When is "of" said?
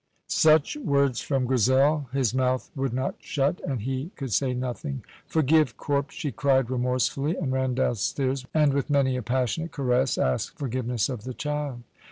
11.07-11.23